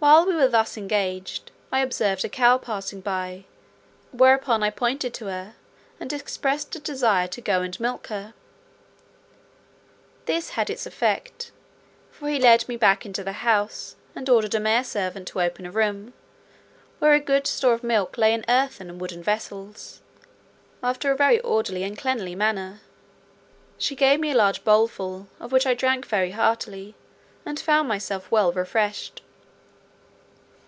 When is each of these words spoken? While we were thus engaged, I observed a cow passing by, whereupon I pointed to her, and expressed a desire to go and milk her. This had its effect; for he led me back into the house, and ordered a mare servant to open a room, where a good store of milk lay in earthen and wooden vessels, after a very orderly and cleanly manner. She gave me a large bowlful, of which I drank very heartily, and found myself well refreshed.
While 0.00 0.26
we 0.26 0.36
were 0.36 0.46
thus 0.46 0.76
engaged, 0.76 1.50
I 1.72 1.80
observed 1.80 2.24
a 2.24 2.28
cow 2.28 2.56
passing 2.56 3.00
by, 3.00 3.46
whereupon 4.12 4.62
I 4.62 4.70
pointed 4.70 5.12
to 5.14 5.24
her, 5.24 5.56
and 5.98 6.12
expressed 6.12 6.76
a 6.76 6.78
desire 6.78 7.26
to 7.26 7.40
go 7.40 7.62
and 7.62 7.78
milk 7.80 8.06
her. 8.06 8.32
This 10.26 10.50
had 10.50 10.70
its 10.70 10.86
effect; 10.86 11.50
for 12.12 12.28
he 12.28 12.38
led 12.38 12.68
me 12.68 12.76
back 12.76 13.04
into 13.04 13.24
the 13.24 13.32
house, 13.42 13.96
and 14.14 14.28
ordered 14.30 14.54
a 14.54 14.60
mare 14.60 14.84
servant 14.84 15.26
to 15.28 15.42
open 15.42 15.66
a 15.66 15.72
room, 15.72 16.14
where 17.00 17.14
a 17.14 17.18
good 17.18 17.48
store 17.48 17.72
of 17.72 17.82
milk 17.82 18.16
lay 18.16 18.32
in 18.32 18.44
earthen 18.48 18.88
and 18.88 19.00
wooden 19.00 19.20
vessels, 19.24 20.00
after 20.80 21.10
a 21.10 21.16
very 21.16 21.40
orderly 21.40 21.82
and 21.82 21.98
cleanly 21.98 22.36
manner. 22.36 22.82
She 23.78 23.96
gave 23.96 24.20
me 24.20 24.30
a 24.30 24.36
large 24.36 24.62
bowlful, 24.62 25.26
of 25.40 25.50
which 25.50 25.66
I 25.66 25.74
drank 25.74 26.06
very 26.06 26.30
heartily, 26.30 26.94
and 27.44 27.58
found 27.58 27.88
myself 27.88 28.30
well 28.30 28.52
refreshed. 28.52 29.22